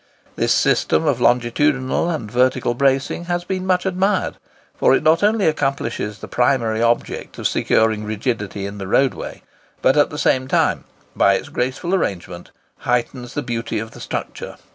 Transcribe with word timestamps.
This 0.35 0.51
system 0.51 1.05
of 1.05 1.21
longitudinal 1.21 2.09
and 2.09 2.31
vertical 2.31 2.73
bracing 2.73 3.25
has 3.25 3.43
been 3.43 3.67
much 3.67 3.85
admired, 3.85 4.37
for 4.75 4.95
it 4.95 5.03
not 5.03 5.21
only 5.21 5.45
accomplishes 5.45 6.17
the 6.17 6.27
primary 6.27 6.81
object 6.81 7.37
of 7.37 7.47
securing 7.47 8.03
rigidity 8.03 8.65
in 8.65 8.79
the 8.79 8.87
roadway, 8.87 9.43
but 9.83 9.95
at 9.95 10.09
the 10.09 10.17
same 10.17 10.47
time, 10.47 10.85
by 11.15 11.35
its 11.35 11.49
graceful 11.49 11.93
arrangement, 11.93 12.49
heightens 12.79 13.35
the 13.35 13.43
beauty 13.43 13.77
of 13.77 13.91
the 13.91 14.01
structure. 14.01 14.55